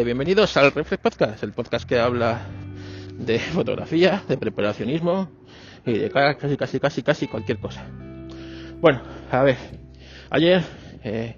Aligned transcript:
y 0.00 0.04
bienvenidos 0.04 0.56
al 0.56 0.72
Reflex 0.72 1.02
Podcast, 1.02 1.42
el 1.42 1.52
podcast 1.52 1.86
que 1.86 1.98
habla 1.98 2.40
de 3.18 3.38
fotografía, 3.52 4.22
de 4.26 4.38
preparacionismo 4.38 5.28
y 5.84 5.92
de 5.98 6.10
casi, 6.10 6.56
casi, 6.56 6.80
casi, 6.80 7.02
casi 7.02 7.26
cualquier 7.26 7.58
cosa. 7.58 7.84
Bueno, 8.80 9.02
a 9.30 9.42
ver, 9.42 9.56
ayer, 10.30 10.62
eh, 11.04 11.36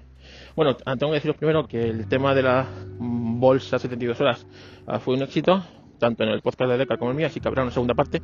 bueno, 0.55 0.77
tengo 0.77 1.11
que 1.11 1.15
deciros 1.15 1.35
primero 1.35 1.67
que 1.67 1.81
el 1.81 2.07
tema 2.07 2.33
de 2.33 2.43
la 2.43 2.65
bolsa 2.97 3.77
72 3.77 4.21
horas 4.21 4.47
ah, 4.87 4.99
fue 4.99 5.15
un 5.15 5.23
éxito, 5.23 5.61
tanto 5.99 6.23
en 6.23 6.29
el 6.29 6.41
podcast 6.41 6.71
de 6.71 6.77
Deca 6.77 6.97
como 6.97 7.11
el 7.11 7.17
mío, 7.17 7.27
así 7.27 7.41
que 7.41 7.49
habrá 7.49 7.61
una 7.61 7.71
segunda 7.71 7.93
parte, 7.93 8.21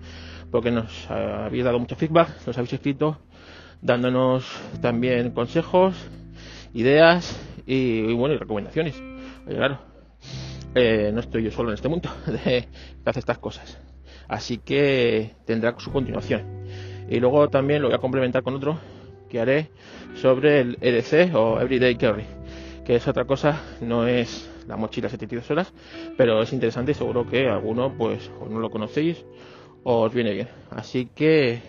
porque 0.49 0.71
nos 0.71 1.11
habéis 1.11 1.65
dado 1.65 1.77
mucho 1.77 1.97
feedback, 1.97 2.47
nos 2.47 2.57
habéis 2.57 2.73
escrito 2.73 3.17
dándonos 3.81 4.45
también 4.81 5.31
consejos, 5.31 5.93
ideas 6.73 7.37
y, 7.65 8.13
bueno, 8.13 8.35
y 8.35 8.37
recomendaciones. 8.37 8.95
claro, 9.45 9.90
eh, 10.75 11.11
no 11.13 11.19
estoy 11.19 11.43
yo 11.43 11.51
solo 11.51 11.69
en 11.69 11.75
este 11.75 11.89
mundo 11.89 12.09
de 12.25 12.67
que 13.03 13.09
hace 13.09 13.19
estas 13.19 13.39
cosas. 13.39 13.79
Así 14.27 14.57
que 14.57 15.31
tendrá 15.45 15.75
su 15.77 15.91
continuación. 15.91 16.43
Y 17.09 17.19
luego 17.19 17.49
también 17.49 17.81
lo 17.81 17.89
voy 17.89 17.95
a 17.95 17.99
complementar 17.99 18.43
con 18.43 18.55
otro 18.55 18.79
que 19.29 19.39
haré 19.39 19.69
sobre 20.15 20.61
el 20.61 20.77
EDC 20.81 21.35
o 21.35 21.59
Everyday 21.59 21.95
Carry, 21.95 22.25
que 22.85 22.95
es 22.95 23.07
otra 23.07 23.25
cosa, 23.25 23.61
no 23.81 24.07
es 24.07 24.49
la 24.67 24.77
mochila 24.77 25.09
72 25.09 25.49
horas, 25.51 25.73
pero 26.17 26.41
es 26.41 26.53
interesante 26.53 26.91
y 26.91 26.95
seguro 26.95 27.27
que 27.27 27.47
alguno 27.49 27.93
pues 27.97 28.31
o 28.39 28.47
no 28.47 28.59
lo 28.59 28.69
conocéis 28.69 29.25
o 29.83 30.01
os 30.01 30.13
viene 30.13 30.31
bien. 30.33 30.47
Así 30.69 31.09
que 31.13 31.61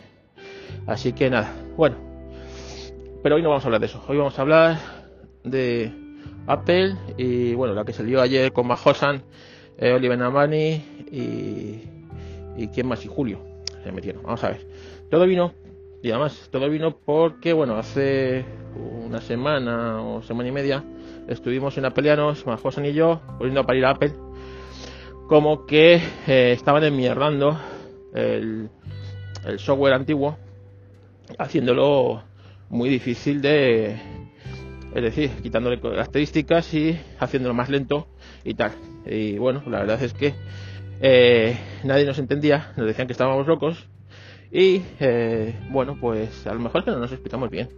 así 0.87 1.12
que 1.12 1.30
nada, 1.30 1.53
bueno. 1.77 1.97
Pero 3.23 3.37
hoy 3.37 3.42
no 3.42 3.50
vamos 3.50 3.64
a 3.64 3.69
hablar 3.69 3.80
de 3.80 3.86
eso. 3.86 4.05
Hoy 4.08 4.17
vamos 4.17 4.39
a 4.39 4.42
hablar 4.42 4.78
de 5.45 6.02
Apple 6.47 6.97
y 7.17 7.55
bueno, 7.55 7.75
la 7.75 7.84
que 7.84 7.92
salió 7.92 8.20
ayer 8.20 8.53
con 8.53 8.67
Mahosan, 8.67 9.23
eh, 9.78 9.92
Oliver 9.92 10.19
Namani 10.19 10.83
y, 11.11 11.83
y 12.56 12.69
quién 12.69 12.89
más 12.89 13.05
y 13.05 13.09
Julio 13.09 13.39
se 13.83 13.92
metieron. 13.92 14.23
Vamos 14.23 14.42
a 14.45 14.51
ver. 14.51 14.67
Todo 15.11 15.27
vino 15.27 15.53
y 16.03 16.11
además 16.11 16.48
todo 16.51 16.69
vino 16.69 16.97
porque 16.97 17.53
bueno, 17.53 17.77
hace 17.77 18.45
una 19.05 19.20
semana 19.20 20.03
o 20.03 20.23
semana 20.23 20.48
y 20.48 20.53
media 20.53 20.84
estuvimos 21.29 21.79
en 21.79 21.84
Apelianos, 21.84 22.47
Mahosan 22.47 22.86
y 22.86 22.92
yo, 22.92 23.20
volviendo 23.39 23.64
para 23.64 23.79
ir 23.79 23.84
a 23.84 23.91
Apple, 23.91 24.12
como 25.29 25.64
que 25.67 26.01
eh, 26.27 26.53
estaban 26.53 26.83
enmierdando 26.84 27.59
el, 28.14 28.69
el 29.47 29.59
software 29.59 29.95
antiguo, 29.95 30.36
haciéndolo 31.39 32.23
muy 32.69 32.89
difícil 32.89 33.41
de, 33.41 33.97
es 34.95 35.03
decir, 35.03 35.31
quitándole 35.43 35.81
características 35.81 36.73
y 36.75 36.98
haciéndolo 37.19 37.55
más 37.55 37.69
lento 37.69 38.09
y 38.45 38.55
tal. 38.55 38.73
Y 39.07 39.39
bueno, 39.39 39.62
la 39.67 39.81
verdad 39.81 40.03
es 40.03 40.12
que 40.12 40.35
eh, 41.01 41.57
nadie 41.85 42.05
nos 42.05 42.19
entendía, 42.19 42.73
nos 42.77 42.87
decían 42.87 43.07
que 43.07 43.13
estábamos 43.13 43.47
locos 43.47 43.89
y 44.51 44.83
eh, 45.01 45.55
bueno, 45.70 45.97
pues 46.01 46.47
a 46.47 46.55
lo 46.55 46.61
mejor 46.61 46.85
que 46.85 46.91
no 46.91 46.98
nos 46.98 47.13
explicamos 47.13 47.51
bien. 47.51 47.69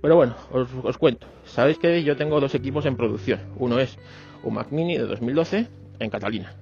Pero 0.00 0.16
bueno, 0.16 0.34
os, 0.50 0.96
cuento. 0.96 1.26
Sabéis 1.44 1.78
que 1.78 2.02
yo 2.02 2.16
tengo 2.16 2.40
dos 2.40 2.54
equipos 2.54 2.86
en 2.86 2.96
producción. 2.96 3.40
Uno 3.56 3.78
es 3.78 3.98
un 4.42 4.54
Mac 4.54 4.68
Mini 4.70 4.96
de 4.96 5.04
2012 5.04 5.66
en 5.98 6.10
Catalina 6.10 6.54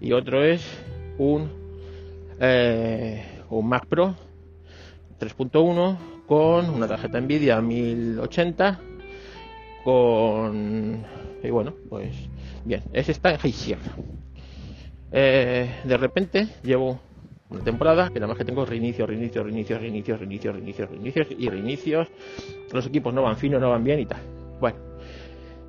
y 0.00 0.12
otro 0.12 0.42
es 0.42 0.64
un, 1.18 1.50
eh, 2.40 3.42
un 3.50 3.68
Mac 3.68 3.86
Pro 3.86 4.14
3.1 5.20 5.98
con 6.26 6.70
una 6.70 6.88
tarjeta 6.88 7.20
Nvidia 7.20 7.60
1080 7.60 8.80
con... 9.84 11.04
Y 11.42 11.50
bueno, 11.50 11.74
pues 11.88 12.14
bien, 12.64 12.82
ese 12.92 13.12
está 13.12 13.32
en 13.32 13.38
High 13.38 13.76
eh, 15.14 15.68
de 15.84 15.96
repente 15.98 16.48
llevo 16.62 16.98
una 17.50 17.62
temporada 17.62 18.08
que 18.08 18.14
nada 18.14 18.28
más 18.28 18.38
que 18.38 18.46
tengo 18.46 18.64
reinicios, 18.64 19.06
reinicios, 19.06 19.44
reinicios, 19.44 19.80
reinicios, 19.80 20.18
reinicios, 20.18 20.54
reinicios, 20.54 20.90
reinicios 20.90 21.26
y 21.38 21.48
reinicios. 21.50 22.08
Los 22.72 22.86
equipos 22.86 23.12
no 23.12 23.22
van 23.22 23.36
finos, 23.36 23.60
no 23.60 23.70
van 23.70 23.84
bien 23.84 24.00
y 24.00 24.06
tal. 24.06 24.20
Bueno, 24.58 24.78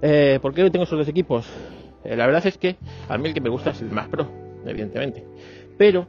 eh, 0.02 0.40
¿por 0.42 0.54
qué 0.54 0.70
tengo 0.70 0.86
esos 0.86 0.98
dos 0.98 1.08
equipos? 1.10 1.46
Eh, 2.06 2.16
la 2.16 2.26
verdad 2.26 2.46
es 2.48 2.58
que 2.58 2.78
a 3.10 3.18
mí 3.18 3.28
el 3.28 3.34
que 3.34 3.42
me 3.42 3.50
gusta 3.50 3.72
es 3.72 3.82
el 3.82 3.92
más 3.92 4.08
Pro, 4.08 4.28
evidentemente. 4.66 5.26
Pero 5.78 6.08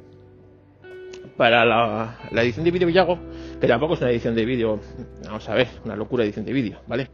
para 1.37 1.65
la, 1.65 2.19
la 2.31 2.43
edición 2.43 2.65
de 2.65 2.71
vídeo 2.71 2.93
que 2.93 2.99
hago, 2.99 3.19
que 3.61 3.67
tampoco 3.67 3.95
es 3.95 4.01
una 4.01 4.11
edición 4.11 4.37
de 4.37 4.45
vídeo, 4.45 4.79
vamos 5.25 5.49
a 5.49 5.55
ver, 5.55 5.67
una 5.85 5.97
locura 5.97 6.23
edición 6.23 6.45
de 6.45 6.53
vídeo, 6.53 6.79
¿vale? 6.87 7.09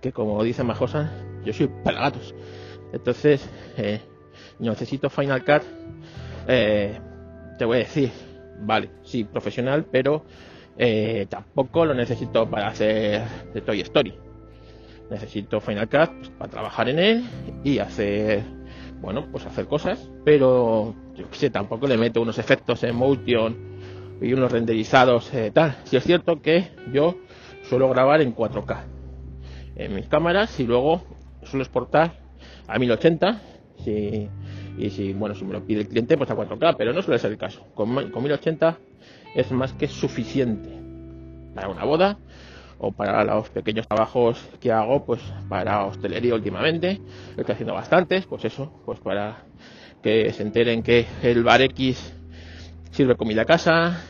Que 0.00 0.12
como 0.12 0.42
dice 0.42 0.62
Majosa, 0.62 1.12
yo 1.44 1.52
soy 1.52 1.68
para 1.84 2.00
gatos. 2.00 2.34
Entonces, 2.92 3.48
eh, 3.76 4.00
necesito 4.58 5.10
Final 5.10 5.44
Cut, 5.44 5.62
eh, 6.48 6.98
te 7.58 7.64
voy 7.64 7.76
a 7.76 7.80
decir, 7.80 8.10
vale, 8.60 8.90
sí, 9.02 9.24
profesional, 9.24 9.86
pero 9.90 10.24
eh, 10.76 11.26
tampoco 11.28 11.84
lo 11.84 11.94
necesito 11.94 12.48
para 12.48 12.68
hacer 12.68 13.22
de 13.52 13.60
Toy 13.60 13.80
Story. 13.80 14.14
Necesito 15.10 15.60
Final 15.60 15.88
Cut 15.88 16.10
pues, 16.18 16.30
para 16.30 16.50
trabajar 16.50 16.88
en 16.88 16.98
él 16.98 17.24
y 17.64 17.78
hacer, 17.78 18.42
bueno, 19.00 19.26
pues 19.30 19.46
hacer 19.46 19.66
cosas, 19.66 20.10
pero 20.24 20.94
yo 21.14 21.30
qué 21.30 21.36
sé, 21.36 21.50
tampoco 21.50 21.86
le 21.86 21.96
meto 21.96 22.20
unos 22.20 22.38
efectos 22.38 22.82
en 22.84 22.96
motion 22.96 23.56
y 24.20 24.32
unos 24.32 24.50
renderizados 24.50 25.32
eh, 25.34 25.50
tal. 25.52 25.76
Si 25.84 25.96
es 25.96 26.04
cierto 26.04 26.40
que 26.40 26.70
yo 26.92 27.16
suelo 27.62 27.88
grabar 27.88 28.20
en 28.20 28.34
4K 28.34 28.95
en 29.76 29.94
mis 29.94 30.06
cámaras 30.06 30.58
y 30.58 30.66
luego 30.66 31.02
suelo 31.44 31.62
exportar 31.62 32.18
a 32.66 32.78
1080 32.78 33.40
si, 33.84 34.28
y 34.78 34.90
si 34.90 35.12
bueno 35.12 35.34
si 35.34 35.44
me 35.44 35.52
lo 35.52 35.64
pide 35.64 35.82
el 35.82 35.88
cliente 35.88 36.16
pues 36.16 36.30
a 36.30 36.36
4K 36.36 36.74
pero 36.76 36.92
no 36.92 37.02
suele 37.02 37.18
ser 37.18 37.30
el 37.30 37.38
caso. 37.38 37.64
Con, 37.74 38.10
con 38.10 38.22
1080 38.22 38.78
es 39.34 39.52
más 39.52 39.72
que 39.74 39.86
suficiente 39.86 40.70
para 41.54 41.68
una 41.68 41.84
boda 41.84 42.18
o 42.78 42.92
para 42.92 43.24
los 43.24 43.48
pequeños 43.50 43.86
trabajos 43.86 44.38
que 44.60 44.72
hago 44.72 45.04
pues 45.04 45.20
para 45.48 45.84
hostelería 45.84 46.34
últimamente. 46.34 47.00
Estoy 47.36 47.52
haciendo 47.52 47.74
bastantes 47.74 48.26
pues 48.26 48.44
eso 48.44 48.72
pues 48.84 49.00
para 49.00 49.44
que 50.02 50.32
se 50.32 50.42
enteren 50.42 50.82
que 50.82 51.06
el 51.22 51.42
bar 51.42 51.62
X 51.62 52.14
sirve 52.90 53.16
comida 53.16 53.42
a 53.42 53.46
casa 53.46 54.02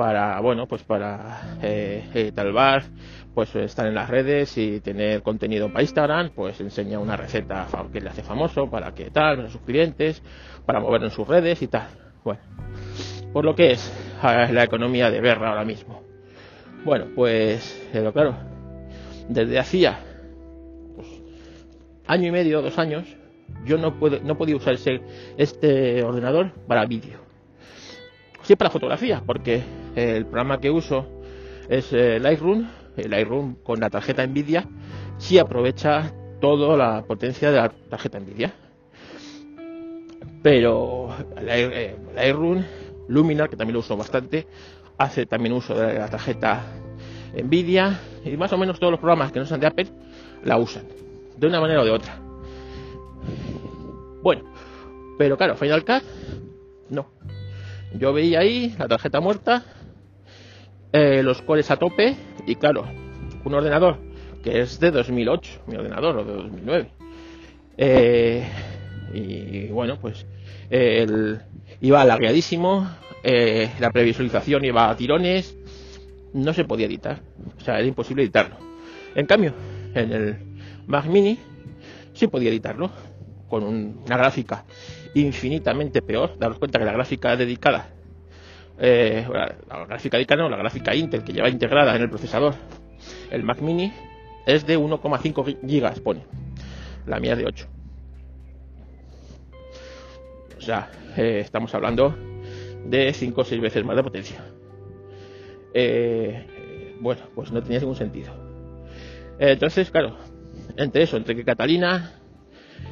para 0.00 0.40
bueno 0.40 0.66
pues 0.66 0.82
para 0.82 1.58
eh, 1.62 2.02
eh, 2.14 2.32
tal 2.34 2.54
bar 2.54 2.84
pues 3.34 3.54
estar 3.54 3.86
en 3.86 3.94
las 3.94 4.08
redes 4.08 4.56
y 4.56 4.80
tener 4.80 5.20
contenido 5.22 5.68
para 5.68 5.82
Instagram 5.82 6.30
pues 6.34 6.58
enseña 6.62 6.98
una 6.98 7.18
receta 7.18 7.66
que 7.92 8.00
le 8.00 8.08
hace 8.08 8.22
famoso 8.22 8.70
para 8.70 8.94
que 8.94 9.10
tal 9.10 9.36
para 9.36 9.50
sus 9.50 9.60
clientes 9.60 10.22
para 10.64 10.80
mover 10.80 11.02
en 11.02 11.10
sus 11.10 11.28
redes 11.28 11.60
y 11.60 11.66
tal. 11.66 11.88
Bueno 12.24 12.40
por 13.30 13.44
lo 13.44 13.54
que 13.54 13.72
es 13.72 13.92
la 14.22 14.64
economía 14.64 15.10
de 15.10 15.20
guerra 15.20 15.50
ahora 15.50 15.66
mismo. 15.66 16.02
Bueno 16.82 17.08
pues 17.14 17.86
pero 17.92 18.10
claro 18.14 18.36
desde 19.28 19.58
hacía 19.58 19.98
pues, 20.96 21.08
año 22.06 22.28
y 22.28 22.30
medio 22.30 22.62
dos 22.62 22.78
años 22.78 23.04
yo 23.66 23.76
no 23.76 23.98
puedo 23.98 24.18
no 24.20 24.38
podía 24.38 24.56
usar 24.56 24.72
ese, 24.72 25.02
este 25.36 26.02
ordenador 26.02 26.52
para 26.66 26.86
vídeo 26.86 27.29
sí 28.50 28.56
para 28.56 28.68
fotografía, 28.68 29.22
porque 29.24 29.62
el 29.94 30.24
programa 30.24 30.58
que 30.58 30.72
uso 30.72 31.06
es 31.68 31.92
eh, 31.92 32.18
Lightroom. 32.18 32.66
El 32.96 33.10
Lightroom 33.12 33.54
con 33.62 33.78
la 33.78 33.88
tarjeta 33.88 34.26
Nvidia 34.26 34.66
sí 35.18 35.38
aprovecha 35.38 36.12
toda 36.40 36.76
la 36.76 37.04
potencia 37.04 37.52
de 37.52 37.58
la 37.58 37.68
tarjeta 37.68 38.18
Nvidia. 38.18 38.52
Pero 40.42 41.14
eh, 41.38 41.94
Lightroom, 42.16 42.64
Luminar, 43.06 43.48
que 43.48 43.54
también 43.54 43.74
lo 43.74 43.80
uso 43.80 43.96
bastante, 43.96 44.48
hace 44.98 45.26
también 45.26 45.52
uso 45.52 45.76
de 45.76 46.00
la 46.00 46.08
tarjeta 46.08 46.64
Nvidia 47.32 48.00
y 48.24 48.36
más 48.36 48.52
o 48.52 48.58
menos 48.58 48.80
todos 48.80 48.90
los 48.90 48.98
programas 48.98 49.30
que 49.30 49.38
no 49.38 49.46
sean 49.46 49.60
de 49.60 49.68
Apple 49.68 49.86
la 50.42 50.56
usan, 50.56 50.86
de 51.36 51.46
una 51.46 51.60
manera 51.60 51.82
o 51.82 51.84
de 51.84 51.92
otra. 51.92 52.18
Bueno, 54.24 54.42
pero 55.18 55.36
claro, 55.36 55.54
Final 55.54 55.84
Cut. 55.84 56.02
Yo 57.94 58.12
veía 58.12 58.40
ahí 58.40 58.74
la 58.78 58.86
tarjeta 58.86 59.20
muerta, 59.20 59.64
eh, 60.92 61.22
los 61.22 61.42
cores 61.42 61.70
a 61.70 61.76
tope 61.76 62.16
y 62.46 62.54
claro, 62.54 62.84
un 63.44 63.54
ordenador 63.54 63.98
que 64.42 64.60
es 64.60 64.80
de 64.80 64.90
2008, 64.90 65.62
mi 65.66 65.76
ordenador, 65.76 66.16
o 66.18 66.24
de 66.24 66.32
2009. 66.32 66.90
Eh, 67.76 68.48
y 69.12 69.66
bueno, 69.68 69.98
pues 70.00 70.26
el, 70.70 71.40
iba 71.80 72.00
alargadísimo, 72.00 72.88
eh, 73.22 73.70
la 73.80 73.90
previsualización 73.90 74.64
iba 74.64 74.88
a 74.88 74.96
tirones, 74.96 75.56
no 76.32 76.52
se 76.54 76.64
podía 76.64 76.86
editar, 76.86 77.20
o 77.58 77.60
sea, 77.60 77.78
era 77.78 77.86
imposible 77.86 78.22
editarlo. 78.22 78.56
En 79.14 79.26
cambio, 79.26 79.52
en 79.94 80.12
el 80.12 80.36
Mac 80.86 81.06
Mini 81.06 81.38
sí 82.12 82.28
podía 82.28 82.50
editarlo 82.50 82.90
con 83.48 83.64
una 83.64 84.16
gráfica 84.16 84.64
infinitamente 85.14 86.02
peor. 86.02 86.38
Daros 86.38 86.58
cuenta 86.58 86.78
que 86.78 86.84
la 86.84 86.92
gráfica 86.92 87.36
dedicada, 87.36 87.90
eh, 88.78 89.26
la, 89.68 89.86
gráfica 89.86 90.16
dedicada 90.16 90.42
no, 90.42 90.48
la 90.48 90.56
gráfica 90.56 90.94
Intel 90.94 91.24
que 91.24 91.32
lleva 91.32 91.48
integrada 91.48 91.94
en 91.96 92.02
el 92.02 92.08
procesador, 92.08 92.54
el 93.30 93.42
Mac 93.42 93.60
Mini, 93.60 93.92
es 94.46 94.66
de 94.66 94.78
1,5 94.78 95.66
gigas, 95.66 96.00
pone. 96.00 96.22
La 97.06 97.18
mía 97.18 97.34
de 97.34 97.46
8. 97.46 97.66
O 100.58 100.60
sea, 100.60 100.90
eh, 101.16 101.40
estamos 101.40 101.74
hablando 101.74 102.14
de 102.84 103.12
5 103.12 103.40
o 103.40 103.44
6 103.44 103.60
veces 103.60 103.84
más 103.84 103.96
de 103.96 104.02
potencia. 104.02 104.44
Eh, 105.72 106.96
bueno, 107.00 107.22
pues 107.34 107.52
no 107.52 107.62
tenía 107.62 107.80
ningún 107.80 107.96
sentido. 107.96 108.32
entonces, 109.38 109.90
claro, 109.90 110.16
entre 110.76 111.02
eso, 111.02 111.16
entre 111.16 111.34
que 111.34 111.44
Catalina, 111.44 112.12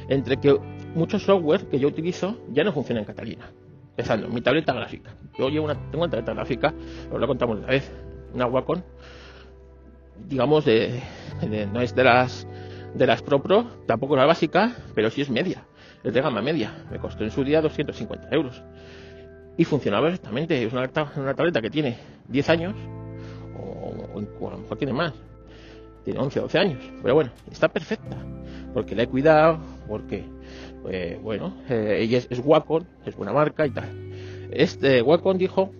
entre 0.07 0.37
que 0.37 0.57
muchos 0.95 1.23
software 1.23 1.67
que 1.67 1.79
yo 1.79 1.87
utilizo 1.87 2.37
ya 2.51 2.63
no 2.63 2.71
funcionan 2.73 3.03
en 3.03 3.07
Catalina. 3.07 3.51
Empezando, 3.91 4.29
mi 4.29 4.41
tableta 4.41 4.73
gráfica. 4.73 5.11
Yo 5.37 5.49
llevo 5.49 5.65
una, 5.65 5.75
tengo 5.75 6.03
una 6.03 6.09
tableta 6.09 6.33
gráfica, 6.33 6.73
os 7.11 7.19
lo 7.19 7.27
contamos 7.27 7.57
una 7.57 7.67
vez, 7.67 7.91
una 8.33 8.47
Wacom, 8.47 8.81
digamos, 10.27 10.65
de, 10.65 11.01
no 11.71 11.81
es 11.81 11.95
de 11.95 12.03
las 12.03 12.47
de 12.93 13.05
las 13.05 13.21
Pro 13.21 13.41
tampoco 13.85 14.15
la 14.15 14.25
básica, 14.25 14.75
pero 14.95 15.09
sí 15.09 15.21
es 15.21 15.29
media, 15.29 15.63
es 16.03 16.13
de 16.13 16.21
gama 16.21 16.41
media. 16.41 16.85
Me 16.91 16.99
costó 16.99 17.23
en 17.23 17.31
su 17.31 17.43
día 17.43 17.61
250 17.61 18.29
euros. 18.31 18.63
Y 19.57 19.65
funcionaba 19.65 20.07
perfectamente. 20.07 20.63
Es 20.63 20.73
una, 20.73 20.89
una 21.17 21.33
tableta 21.33 21.61
que 21.61 21.69
tiene 21.69 21.97
10 22.29 22.49
años, 22.49 22.75
o, 23.57 24.47
a 24.47 24.51
lo 24.51 24.57
mejor 24.57 24.77
tiene 24.77 24.93
más, 24.93 25.13
tiene 26.03 26.19
11 26.19 26.39
o 26.39 26.43
12 26.43 26.57
años, 26.57 26.91
pero 27.01 27.15
bueno, 27.15 27.31
está 27.51 27.67
perfecta, 27.67 28.17
porque 28.73 28.95
la 28.95 29.03
he 29.03 29.07
cuidado, 29.07 29.59
porque 29.87 30.23
pues 30.81 31.21
bueno, 31.21 31.55
eh, 31.69 31.97
ella 32.01 32.19
es, 32.29 32.41
Wacom, 32.43 32.83
es 33.05 33.15
buena 33.15 33.33
marca 33.33 33.65
y 33.65 33.71
tal. 33.71 33.89
Este 34.51 35.01
Wacom 35.01 35.37
dijo 35.37 35.71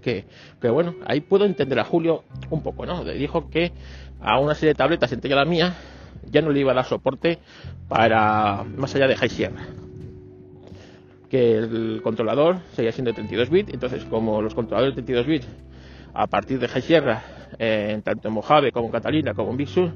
que, 0.00 0.24
que, 0.60 0.68
bueno, 0.70 0.94
ahí 1.06 1.20
puedo 1.20 1.44
entender 1.44 1.78
a 1.78 1.84
Julio 1.84 2.24
un 2.50 2.62
poco, 2.62 2.86
¿no? 2.86 3.04
Le 3.04 3.14
dijo 3.14 3.50
que 3.50 3.72
a 4.20 4.38
una 4.38 4.54
serie 4.54 4.70
de 4.70 4.74
tabletas, 4.76 5.12
entre 5.12 5.34
la 5.34 5.44
mía, 5.44 5.74
ya 6.30 6.42
no 6.42 6.50
le 6.50 6.60
iba 6.60 6.72
a 6.72 6.74
dar 6.74 6.84
soporte 6.84 7.38
para 7.88 8.64
más 8.76 8.94
allá 8.94 9.08
de 9.08 9.16
High 9.16 9.28
Sierra. 9.28 9.62
Que 11.28 11.58
el 11.58 12.00
controlador 12.02 12.58
seguía 12.74 12.92
siendo 12.92 13.12
32 13.12 13.50
bits, 13.50 13.72
entonces 13.72 14.04
como 14.04 14.42
los 14.42 14.54
controladores 14.54 14.96
de 14.96 15.02
32 15.02 15.26
bits 15.26 15.48
a 16.12 16.26
partir 16.26 16.58
de 16.58 16.68
High 16.68 16.82
Sierra, 16.82 17.22
eh, 17.58 18.00
tanto 18.04 18.28
en 18.28 18.34
Mojave 18.34 18.72
como 18.72 18.86
en 18.86 18.92
Catalina 18.92 19.34
como 19.34 19.50
en 19.50 19.56
Big 19.56 19.68
Sur, 19.68 19.92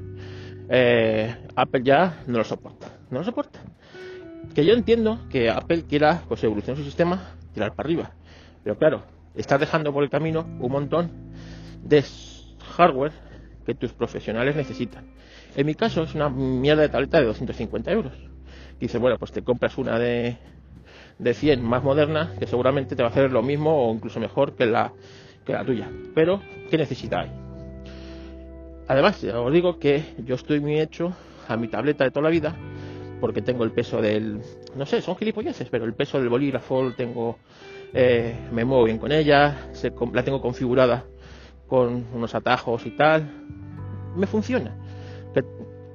eh, 0.69 1.35
Apple 1.55 1.81
ya 1.83 2.23
no 2.27 2.37
lo 2.37 2.43
soporta. 2.43 2.87
No 3.11 3.19
lo 3.19 3.25
soporta 3.25 3.59
que 4.53 4.65
yo 4.65 4.73
entiendo 4.73 5.19
que 5.29 5.49
Apple 5.49 5.83
quiera 5.87 6.23
pues 6.27 6.43
evolucionar 6.43 6.77
su 6.77 6.83
sistema, 6.83 7.35
tirar 7.53 7.73
para 7.73 7.87
arriba. 7.87 8.11
Pero 8.63 8.77
claro, 8.77 9.03
estás 9.35 9.59
dejando 9.59 9.93
por 9.93 10.03
el 10.03 10.09
camino 10.09 10.45
un 10.59 10.71
montón 10.71 11.11
de 11.83 12.03
hardware 12.77 13.13
que 13.65 13.75
tus 13.75 13.93
profesionales 13.93 14.55
necesitan. 14.55 15.05
En 15.55 15.65
mi 15.65 15.75
caso 15.75 16.03
es 16.03 16.13
una 16.15 16.29
mierda 16.29 16.81
de 16.81 16.89
tableta 16.89 17.19
de 17.19 17.25
250 17.25 17.91
euros. 17.91 18.13
Dice, 18.79 18.97
bueno, 18.97 19.17
pues 19.17 19.31
te 19.31 19.41
compras 19.41 19.77
una 19.77 19.97
de, 19.97 20.37
de 21.17 21.33
100 21.33 21.63
más 21.63 21.83
moderna 21.83 22.33
que 22.37 22.47
seguramente 22.47 22.95
te 22.95 23.03
va 23.03 23.09
a 23.09 23.11
hacer 23.11 23.31
lo 23.31 23.41
mismo 23.41 23.87
o 23.87 23.93
incluso 23.93 24.19
mejor 24.19 24.55
que 24.55 24.65
la, 24.65 24.91
que 25.45 25.53
la 25.53 25.63
tuya. 25.63 25.89
Pero, 26.13 26.41
¿qué 26.69 26.77
necesita 26.77 27.21
hay? 27.21 27.31
Además, 28.87 29.23
os 29.23 29.53
digo 29.53 29.79
que 29.79 30.03
yo 30.25 30.35
estoy 30.35 30.59
muy 30.59 30.79
hecho 30.79 31.13
a 31.47 31.57
mi 31.57 31.67
tableta 31.67 32.03
de 32.03 32.11
toda 32.11 32.23
la 32.23 32.29
vida 32.29 32.55
porque 33.19 33.41
tengo 33.41 33.63
el 33.63 33.71
peso 33.71 34.01
del, 34.01 34.41
no 34.75 34.85
sé, 34.85 35.01
son 35.01 35.15
gilipolleces, 35.15 35.69
pero 35.69 35.85
el 35.85 35.93
peso 35.93 36.19
del 36.19 36.29
bolígrafo 36.29 36.91
tengo, 36.95 37.37
eh, 37.93 38.35
me 38.51 38.65
muevo 38.65 38.83
bien 38.83 38.97
con 38.97 39.11
ella, 39.11 39.69
la 40.13 40.23
tengo 40.23 40.41
configurada 40.41 41.05
con 41.67 42.05
unos 42.13 42.35
atajos 42.35 42.85
y 42.85 42.91
tal, 42.91 43.29
me 44.15 44.27
funciona, 44.27 44.75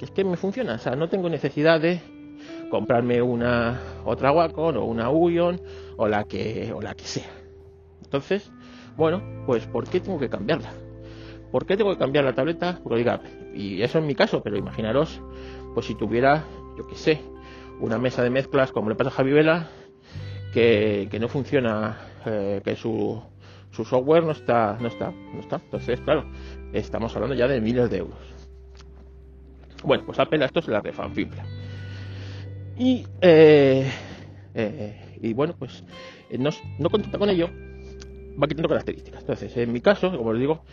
es 0.00 0.10
que 0.10 0.24
me 0.24 0.36
funciona, 0.36 0.74
o 0.74 0.78
sea, 0.78 0.96
no 0.96 1.08
tengo 1.08 1.28
necesidad 1.28 1.80
de 1.80 2.00
comprarme 2.70 3.20
una 3.20 3.80
otra 4.04 4.32
Wacom 4.32 4.76
o 4.76 4.84
una 4.84 5.10
Uion 5.10 5.60
o 5.96 6.08
la 6.08 6.24
que 6.24 6.72
o 6.74 6.80
la 6.80 6.94
que 6.94 7.04
sea. 7.04 7.28
Entonces, 8.02 8.50
bueno, 8.96 9.22
pues 9.46 9.66
¿por 9.66 9.88
qué 9.88 10.00
tengo 10.00 10.18
que 10.18 10.30
cambiarla? 10.30 10.72
¿Por 11.50 11.66
qué 11.66 11.76
tengo 11.76 11.90
que 11.92 11.98
cambiar 11.98 12.24
la 12.24 12.34
tableta? 12.34 12.80
Porque 12.82 12.98
diga, 12.98 13.20
y 13.54 13.82
eso 13.82 13.98
en 13.98 14.06
mi 14.06 14.14
caso, 14.14 14.42
pero 14.42 14.56
imaginaros, 14.56 15.20
pues 15.74 15.86
si 15.86 15.94
tuviera 15.94 16.44
yo 16.80 16.86
qué 16.86 16.96
sé, 16.96 17.20
una 17.78 17.98
mesa 17.98 18.22
de 18.22 18.30
mezclas 18.30 18.72
como 18.72 18.88
le 18.88 18.94
pasa 18.94 19.10
a 19.10 19.12
Javi 19.12 19.32
Vela, 19.32 19.68
que, 20.50 21.18
no 21.20 21.28
funciona, 21.28 21.98
eh, 22.24 22.62
que 22.64 22.74
su, 22.74 23.22
su 23.70 23.84
software 23.84 24.24
no 24.24 24.32
está, 24.32 24.78
no 24.80 24.88
está, 24.88 25.10
no 25.10 25.40
está. 25.40 25.56
Entonces, 25.56 26.00
claro, 26.00 26.24
estamos 26.72 27.14
hablando 27.14 27.36
ya 27.36 27.46
de 27.46 27.60
miles 27.60 27.90
de 27.90 27.98
euros. 27.98 28.18
Bueno, 29.84 30.04
pues 30.06 30.18
Apple 30.18 30.42
a 30.42 30.46
esto 30.46 30.62
se 30.62 30.70
la 30.70 30.80
refanfipla. 30.80 31.44
Y, 32.78 33.06
eh, 33.20 33.90
eh, 34.54 35.18
y 35.20 35.34
bueno, 35.34 35.54
pues 35.58 35.84
no, 36.38 36.48
no 36.78 36.88
contenta 36.88 37.18
con 37.18 37.28
ello, 37.28 37.50
va 38.42 38.48
quitando 38.48 38.70
características. 38.70 39.20
Entonces, 39.20 39.54
en 39.54 39.70
mi 39.70 39.82
caso, 39.82 40.16
como 40.16 40.32
les 40.32 40.40
digo, 40.40 40.64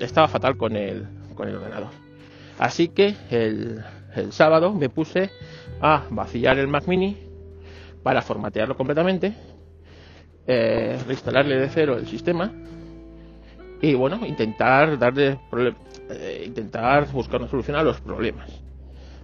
estaba 0.00 0.26
fatal 0.26 0.56
con 0.56 0.74
el, 0.74 1.06
con 1.36 1.48
el 1.48 1.54
ordenador. 1.54 1.90
Así 2.58 2.88
que 2.88 3.16
el, 3.30 3.82
el 4.14 4.32
sábado 4.32 4.72
me 4.72 4.88
puse 4.88 5.30
a 5.80 6.04
vaciar 6.10 6.58
el 6.58 6.68
Mac 6.68 6.86
Mini 6.86 7.16
para 8.02 8.22
formatearlo 8.22 8.76
completamente, 8.76 9.34
eh, 10.46 10.98
reinstalarle 11.06 11.56
de 11.56 11.68
cero 11.68 11.96
el 11.96 12.06
sistema 12.06 12.52
y 13.80 13.94
bueno, 13.94 14.24
intentar 14.26 14.98
darle 14.98 15.38
eh, 16.10 16.44
intentar 16.46 17.10
buscar 17.12 17.40
una 17.40 17.50
solución 17.50 17.76
a 17.76 17.82
los 17.82 18.00
problemas. 18.00 18.50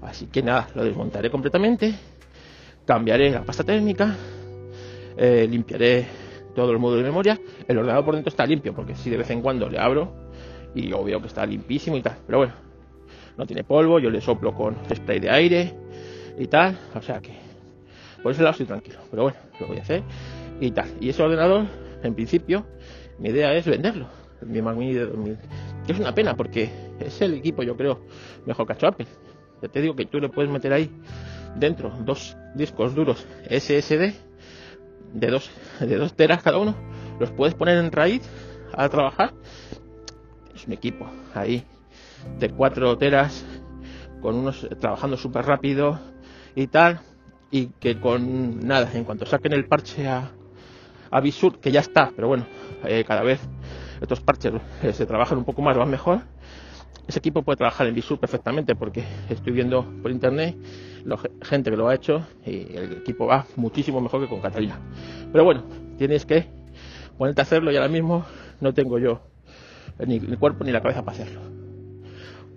Así 0.02 0.26
que 0.26 0.42
nada, 0.42 0.68
lo 0.74 0.84
desmontaré 0.84 1.30
completamente, 1.30 1.94
cambiaré 2.84 3.30
la 3.30 3.42
pasta 3.42 3.64
térmica, 3.64 4.16
eh, 5.16 5.46
limpiaré 5.48 6.06
todo 6.54 6.70
el 6.72 6.78
módulo 6.78 7.02
de 7.02 7.08
memoria. 7.08 7.40
El 7.66 7.78
ordenador 7.78 8.04
por 8.04 8.14
dentro 8.14 8.30
está 8.30 8.46
limpio 8.46 8.74
porque 8.74 8.94
si 8.94 9.10
de 9.10 9.16
vez 9.16 9.30
en 9.30 9.42
cuando 9.42 9.68
le 9.68 9.78
abro 9.78 10.30
y 10.74 10.82
lo 10.82 11.02
veo 11.04 11.20
que 11.20 11.26
está 11.28 11.44
limpísimo 11.44 11.96
y 11.96 12.02
tal. 12.02 12.16
Pero 12.26 12.38
bueno, 12.38 12.54
no 13.38 13.46
tiene 13.46 13.62
polvo, 13.62 14.00
yo 14.00 14.10
le 14.10 14.20
soplo 14.20 14.52
con 14.52 14.76
spray 14.92 15.20
de 15.20 15.30
aire 15.30 15.72
y 16.36 16.46
tal, 16.48 16.76
o 16.94 17.00
sea 17.00 17.20
que 17.20 17.32
por 18.22 18.32
ese 18.32 18.42
lado 18.42 18.50
estoy 18.50 18.66
tranquilo, 18.66 18.98
pero 19.10 19.22
bueno, 19.22 19.38
lo 19.60 19.68
voy 19.68 19.78
a 19.78 19.82
hacer 19.82 20.02
y 20.60 20.72
tal. 20.72 20.88
Y 21.00 21.08
ese 21.08 21.22
ordenador, 21.22 21.66
en 22.02 22.14
principio, 22.14 22.66
mi 23.18 23.28
idea 23.28 23.54
es 23.54 23.64
venderlo, 23.64 24.08
mi 24.44 24.60
Mac 24.60 24.76
Mini 24.76 24.94
de 24.94 25.06
2000, 25.06 25.38
que 25.86 25.92
es 25.92 26.00
una 26.00 26.12
pena 26.12 26.36
porque 26.36 26.68
es 26.98 27.22
el 27.22 27.34
equipo, 27.34 27.62
yo 27.62 27.76
creo, 27.76 28.00
mejor 28.44 28.66
que 28.66 28.72
ha 28.72 28.76
hecho 28.76 28.88
Apple. 28.88 29.06
Ya 29.62 29.68
te 29.68 29.80
digo 29.80 29.94
que 29.94 30.04
tú 30.04 30.18
le 30.18 30.28
puedes 30.28 30.50
meter 30.50 30.72
ahí 30.72 30.90
dentro 31.56 31.90
dos 32.04 32.36
discos 32.54 32.94
duros 32.94 33.24
SSD 33.48 34.14
de 35.14 35.26
dos, 35.28 35.50
de 35.80 35.96
dos 35.96 36.14
teras 36.14 36.42
cada 36.42 36.58
uno, 36.58 36.74
los 37.20 37.30
puedes 37.30 37.54
poner 37.54 37.78
en 37.78 37.92
raíz 37.92 38.28
a 38.72 38.88
trabajar. 38.88 39.32
Es 40.54 40.66
un 40.66 40.72
equipo 40.72 41.08
ahí 41.34 41.64
de 42.38 42.50
cuatro 42.50 42.96
teras 42.98 43.44
con 44.20 44.34
unos 44.34 44.68
trabajando 44.80 45.16
súper 45.16 45.44
rápido 45.46 45.98
y 46.54 46.66
tal 46.66 47.00
y 47.50 47.66
que 47.80 48.00
con 48.00 48.60
nada 48.66 48.90
en 48.94 49.04
cuanto 49.04 49.26
saquen 49.26 49.52
el 49.52 49.66
parche 49.66 50.08
a, 50.08 50.30
a 51.10 51.20
Visur 51.20 51.60
que 51.60 51.70
ya 51.70 51.80
está 51.80 52.12
pero 52.14 52.28
bueno 52.28 52.46
eh, 52.84 53.04
cada 53.06 53.22
vez 53.22 53.40
estos 54.00 54.20
parches 54.20 54.52
eh, 54.82 54.92
se 54.92 55.06
trabajan 55.06 55.38
un 55.38 55.44
poco 55.44 55.62
más 55.62 55.76
van 55.76 55.90
mejor 55.90 56.22
ese 57.08 57.20
equipo 57.20 57.42
puede 57.42 57.56
trabajar 57.56 57.86
en 57.86 57.94
Visur 57.94 58.20
perfectamente 58.20 58.74
porque 58.74 59.02
estoy 59.30 59.54
viendo 59.54 59.82
por 60.02 60.10
internet 60.10 60.56
lo, 61.04 61.18
gente 61.40 61.70
que 61.70 61.76
lo 61.76 61.88
ha 61.88 61.94
hecho 61.94 62.26
y 62.44 62.76
el 62.76 62.98
equipo 62.98 63.26
va 63.26 63.46
muchísimo 63.56 63.98
mejor 64.00 64.20
que 64.20 64.28
con 64.28 64.40
Catalina. 64.42 64.78
Pero 65.32 65.44
bueno 65.44 65.64
tienes 65.96 66.26
que 66.26 66.46
ponerte 67.16 67.40
a 67.40 67.44
hacerlo 67.44 67.72
y 67.72 67.76
ahora 67.76 67.88
mismo 67.88 68.26
no 68.60 68.74
tengo 68.74 68.98
yo 68.98 69.22
ni 70.06 70.16
el 70.16 70.38
cuerpo 70.38 70.64
ni 70.64 70.70
la 70.70 70.82
cabeza 70.82 71.02
para 71.02 71.16
hacerlo 71.16 71.57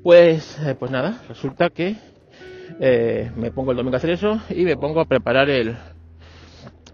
pues, 0.04 0.60
eh, 0.60 0.76
pues 0.78 0.92
nada, 0.92 1.22
resulta 1.28 1.70
que 1.70 1.96
eh, 2.80 3.32
me 3.36 3.52
pongo 3.52 3.72
el 3.72 3.78
domingo 3.78 3.96
a 3.96 3.98
hacer 3.98 4.12
eso 4.12 4.40
y 4.50 4.64
me 4.64 4.78
pongo 4.78 5.02
a 5.02 5.06
preparar 5.06 5.50
el, 5.50 5.76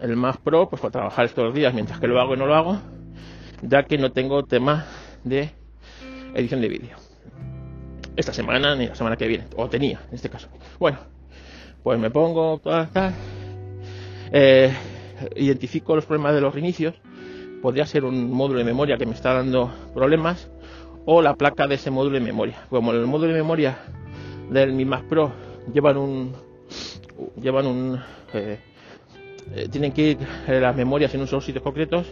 el 0.00 0.16
Mac 0.16 0.40
Pro 0.42 0.68
pues 0.68 0.80
para 0.80 0.92
trabajar 0.92 1.24
estos 1.24 1.54
días 1.54 1.72
mientras 1.72 2.00
que 2.00 2.06
lo 2.06 2.20
hago 2.20 2.34
y 2.34 2.38
no 2.38 2.46
lo 2.46 2.54
hago, 2.54 2.78
ya 3.62 3.84
que 3.84 3.98
no 3.98 4.12
tengo 4.12 4.44
tema 4.44 4.86
de 5.24 5.50
edición 6.34 6.60
de 6.60 6.68
vídeo. 6.68 6.96
Esta 8.16 8.32
semana 8.32 8.74
ni 8.74 8.88
la 8.88 8.94
semana 8.94 9.16
que 9.16 9.28
viene, 9.28 9.44
o 9.56 9.68
tenía 9.68 10.00
en 10.08 10.14
este 10.14 10.28
caso. 10.28 10.48
Bueno, 10.78 10.98
pues 11.82 11.98
me 11.98 12.10
pongo, 12.10 12.60
eh, 14.32 14.72
identifico 15.36 15.94
los 15.94 16.04
problemas 16.04 16.34
de 16.34 16.40
los 16.40 16.52
reinicios. 16.52 16.94
Podría 17.62 17.86
ser 17.86 18.04
un 18.04 18.30
módulo 18.30 18.58
de 18.58 18.64
memoria 18.64 18.96
que 18.98 19.06
me 19.06 19.14
está 19.14 19.34
dando 19.34 19.72
problemas 19.94 20.50
o 21.10 21.22
la 21.22 21.36
placa 21.36 21.66
de 21.66 21.76
ese 21.76 21.90
módulo 21.90 22.18
de 22.18 22.20
memoria. 22.20 22.66
Como 22.68 22.92
el 22.92 23.06
módulo 23.06 23.32
de 23.32 23.38
memoria 23.38 23.78
del 24.50 24.74
Mi 24.74 24.84
Mac 24.84 25.04
Pro 25.04 25.32
llevan 25.72 25.96
un 25.96 26.34
llevan 27.40 27.66
un 27.66 27.98
eh, 28.34 28.58
eh, 29.54 29.68
tienen 29.70 29.92
que 29.92 30.02
ir 30.02 30.18
eh, 30.46 30.60
las 30.60 30.76
memorias 30.76 31.14
en 31.14 31.22
unos 31.22 31.42
sitios 31.42 31.64
concretos. 31.64 32.06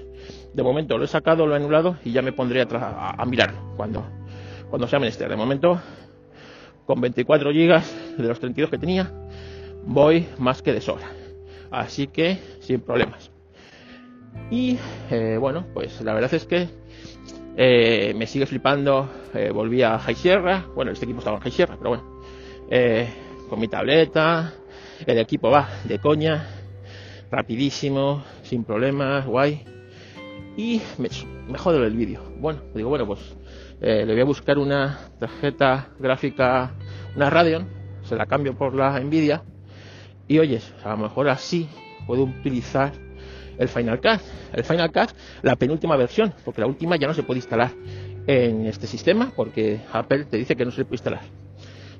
De 0.55 0.63
momento 0.63 0.97
lo 0.97 1.05
he 1.05 1.09
sacado, 1.09 1.47
lo 1.47 1.53
he 1.53 1.57
anulado 1.57 1.99
y 2.07 2.13
ya 2.13 2.23
me 2.23 2.33
pondré 2.33 2.63
a, 2.63 3.11
a, 3.19 3.27
mirar 3.27 3.53
cuando 3.77 4.03
cuando 4.71 4.89
sea 4.89 4.99
menester. 4.99 5.29
De 5.29 5.37
momento 5.37 5.79
con 6.87 6.99
24 6.99 7.51
GB 7.51 7.83
de 8.17 8.29
los 8.29 8.41
32 8.41 8.71
que 8.71 8.79
tenía 8.79 9.13
voy 9.85 10.27
más 10.39 10.63
que 10.63 10.73
de 10.73 10.81
sobra. 10.81 11.11
Así 11.71 12.07
que 12.07 12.39
sin 12.61 12.81
problemas. 12.81 13.31
Y 14.51 14.79
bueno, 15.39 15.67
pues 15.75 16.01
la 16.01 16.15
verdad 16.15 16.33
es 16.33 16.47
que 16.47 16.69
eh, 17.57 18.13
me 18.15 18.27
sigue 18.27 18.47
flipando. 18.47 19.09
Eh, 19.35 19.51
volví 19.51 19.83
a 19.83 19.99
High 19.99 20.15
Sierra. 20.15 20.67
Bueno, 20.75 20.91
este 20.91 21.05
equipo 21.05 21.21
estaba 21.21 21.39
en 21.39 21.43
High 21.43 21.53
Sierra, 21.53 21.77
pero 21.79 21.91
bueno. 21.91 23.49
con 23.49 23.59
mi 23.59 23.69
tableta. 23.69 24.53
El 25.07 25.19
equipo 25.19 25.51
va 25.51 25.69
de 25.85 25.99
coña. 25.99 26.47
Rapidísimo, 27.31 28.23
sin 28.43 28.65
problemas, 28.65 29.27
guay. 29.27 29.65
Y 30.57 30.81
me, 30.99 31.09
me 31.49 31.87
el 31.87 31.97
vídeo. 31.97 32.23
Bueno, 32.39 32.61
digo, 32.75 32.89
bueno, 32.89 33.07
pues 33.07 33.21
le 33.81 34.07
voy 34.07 34.21
a 34.21 34.25
buscar 34.25 34.59
una 34.59 35.11
tarjeta 35.19 35.89
gráfica, 35.99 36.75
una 37.15 37.31
Radeon. 37.31 37.69
Se 38.05 38.17
la 38.17 38.27
cambio 38.27 38.57
por 38.57 38.75
la 38.75 39.01
Nvidia. 39.01 39.43
Y 40.29 40.39
oyes, 40.39 40.75
a 40.85 40.91
lo 40.91 40.99
mejor 40.99 41.29
así 41.29 41.69
puedo 42.07 42.25
utilizar 42.25 43.06
el 43.59 43.69
Final 43.69 44.01
Cut. 44.01 44.21
El 44.53 44.65
Final 44.65 44.93
Cut, 44.93 45.11
la 45.43 45.57
penúltima 45.57 45.97
versión, 45.97 46.33
porque 46.45 46.61
la 46.61 46.67
última 46.67 46.97
ya 46.97 47.07
no 47.07 47.15
se 47.15 47.23
puede 47.23 47.39
instalar 47.39 47.71
en 48.27 48.67
este 48.67 48.87
sistema 48.87 49.33
porque 49.35 49.81
Apple 49.93 50.25
te 50.25 50.37
dice 50.37 50.57
que 50.57 50.65
no 50.65 50.71
se 50.71 50.85
puede 50.85 50.97
instalar. 50.97 51.23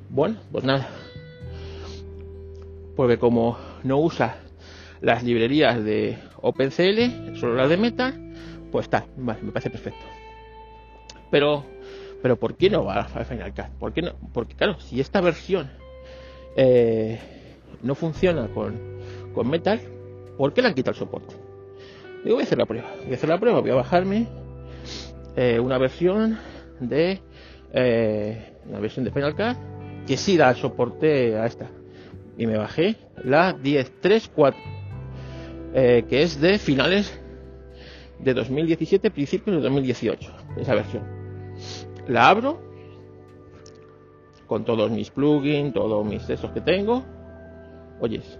Bueno, 0.09 0.37
pues 0.51 0.65
nada. 0.65 0.89
Porque 2.95 3.19
como 3.19 3.59
no 3.83 3.99
usa 3.99 4.39
las 5.01 5.23
librerías 5.23 5.83
de 5.85 6.19
OpenCL, 6.41 7.37
solo 7.37 7.55
las 7.55 7.69
de 7.69 7.77
Meta, 7.77 8.15
pues 8.73 8.87
está, 8.87 9.07
vale, 9.17 9.43
me 9.43 9.53
parece 9.53 9.71
perfecto. 9.71 10.05
Pero, 11.31 11.65
pero 12.23 12.37
¿por 12.37 12.57
qué 12.57 12.71
no 12.71 12.85
va 12.85 13.03
al 13.03 13.27
Final 13.27 13.53
Cut? 13.53 13.79
¿Por 13.79 13.93
qué 13.93 14.03
no? 14.03 14.13
Porque 14.33 14.55
claro, 14.55 14.81
si 14.81 15.01
esta 15.01 15.21
versión 15.21 15.71
eh, 16.57 17.21
no 17.83 17.95
funciona 17.95 18.49
con, 18.49 18.75
con 19.35 19.49
Metal, 19.49 19.81
¿por 20.39 20.53
qué 20.53 20.63
le 20.63 20.69
han 20.69 20.75
quitado 20.75 20.93
el 20.93 20.99
soporte? 20.99 21.46
Voy 22.33 22.41
a 22.41 22.43
hacer 22.43 22.59
la 22.59 22.67
prueba. 22.67 22.93
Voy 23.05 23.13
a 23.13 23.15
hacer 23.15 23.29
la 23.29 23.39
prueba, 23.39 23.61
voy 23.61 23.71
a 23.71 23.75
bajarme 23.75 24.27
eh, 25.37 25.61
una 25.61 25.79
versión 25.79 26.39
de 26.81 27.21
eh, 27.73 28.53
una 28.69 28.81
versión 28.81 29.05
de 29.05 29.13
Final 29.13 29.37
Cut 29.37 29.57
que 30.07 30.17
sí 30.17 30.37
da 30.37 30.55
soporte 30.55 31.37
a 31.37 31.47
esta. 31.47 31.71
Y 32.37 32.47
me 32.47 32.57
bajé 32.57 32.97
la 33.23 33.57
10.3.4 33.57 34.55
eh, 35.75 36.05
que 36.09 36.23
es 36.23 36.41
de 36.41 36.59
finales 36.59 37.21
de 38.19 38.35
2017, 38.35 39.11
principios 39.11 39.57
de 39.57 39.63
2018, 39.63 40.33
esa 40.57 40.75
versión. 40.75 41.05
La 42.09 42.29
abro 42.29 42.61
con 44.47 44.65
todos 44.65 44.91
mis 44.91 45.11
plugins, 45.11 45.75
todos 45.75 46.05
mis 46.05 46.29
esos 46.29 46.51
que 46.51 46.61
tengo. 46.61 47.05
Oyes, 48.01 48.39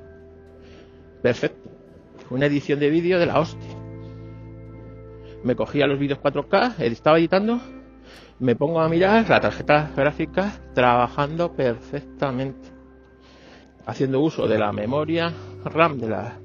perfecto 1.23 1.77
una 2.31 2.47
edición 2.47 2.79
de 2.81 2.91
vídeo 2.91 3.19
de 3.19 3.27
la 3.27 3.41
hostia. 3.41 3.76
Me 5.47 5.55
cogía 5.55 5.87
los 5.87 6.01
vídeos 6.01 6.19
4K, 6.19 6.81
estaba 6.81 7.21
editando, 7.21 7.61
me 8.41 8.57
pongo 8.57 8.81
a 8.81 8.89
mirar 8.89 9.31
la 9.31 9.41
tarjeta 9.41 9.93
gráfica 9.95 10.59
trabajando 10.75 11.53
perfectamente, 11.53 12.69
haciendo 13.87 14.19
uso 14.19 14.49
de 14.49 14.59
la 14.59 14.73
memoria 14.73 15.33
RAM 15.65 16.01
de 16.01 16.09
la 16.09 16.41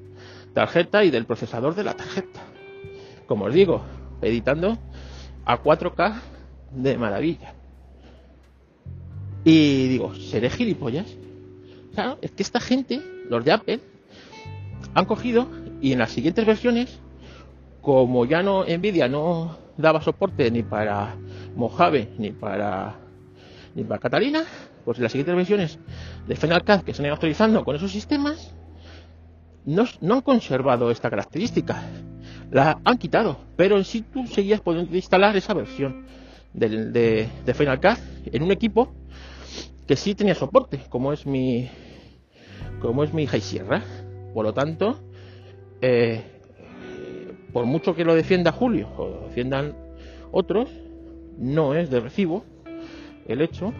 tarjeta 0.53 1.03
y 1.03 1.10
del 1.10 1.25
procesador 1.25 1.74
de 1.74 1.84
la 1.84 1.96
tarjeta. 1.96 2.41
Como 3.25 3.46
os 3.46 3.53
digo, 3.55 3.81
editando 4.22 4.77
a 5.46 5.58
4K 5.63 6.22
de 6.70 6.96
maravilla. 6.96 7.55
Y 9.43 9.88
digo, 9.88 10.13
¿seré 10.13 10.51
gilipollas? 10.51 11.08
Claro, 11.96 12.20
es 12.22 12.29
que 12.29 12.43
esta 12.43 12.60
gente, 12.60 13.01
los 13.27 13.43
de 13.43 13.51
Apple, 13.51 13.79
han 14.93 15.05
cogido 15.05 15.48
y 15.81 15.91
en 15.91 15.98
las 15.98 16.12
siguientes 16.12 16.46
versiones, 16.46 17.00
como 17.81 18.25
ya 18.25 18.43
no 18.43 18.63
Nvidia 18.65 19.07
no 19.07 19.57
daba 19.77 20.01
soporte 20.01 20.50
ni 20.51 20.63
para 20.63 21.15
Mojave 21.55 22.09
ni 22.17 22.31
para 22.31 22.95
ni 23.73 23.83
para 23.83 24.00
Catalina, 24.00 24.43
pues 24.83 25.00
las 25.00 25.11
siguientes 25.11 25.35
versiones 25.35 25.79
de 26.27 26.35
Final 26.35 26.63
Cut 26.63 26.83
que 26.83 26.93
se 26.93 27.05
han 27.05 27.11
actualizando 27.11 27.63
con 27.63 27.75
esos 27.75 27.91
sistemas, 27.91 28.53
no, 29.65 29.85
han 30.01 30.21
conservado 30.21 30.91
esta 30.91 31.09
característica. 31.09 31.81
La 32.51 32.81
han 32.83 32.97
quitado, 32.97 33.38
pero 33.55 33.77
en 33.77 33.85
sí 33.85 34.01
tú 34.01 34.27
seguías 34.27 34.59
pudiendo 34.59 34.93
instalar 34.93 35.38
esa 35.38 35.53
versión 35.53 36.05
de, 36.53 37.29
de 37.45 37.53
Final 37.53 37.79
Cut 37.79 37.97
en 38.25 38.43
un 38.43 38.51
equipo 38.51 38.91
que 39.88 39.95
sí 39.95 40.15
tenía 40.15 40.35
soporte, 40.35 40.81
como 40.89 41.13
es 41.13 41.25
mi 41.25 41.69
como 42.81 43.03
es 43.03 43.13
mi 43.13 43.27
High 43.27 43.41
Sierra. 43.41 43.83
Por 44.33 44.45
lo 44.45 44.53
tanto, 44.53 45.00
eh, 45.81 46.40
por 47.53 47.65
mucho 47.65 47.96
que 47.96 48.05
lo 48.05 48.15
defienda 48.15 48.51
Julio 48.51 48.88
o 48.98 49.08
lo 49.08 49.22
defiendan 49.27 49.75
otros, 50.31 50.70
no 51.38 51.75
es 51.75 51.89
de 51.89 52.00
recibo 52.00 52.43
el 53.27 53.41
hecho 53.41 53.74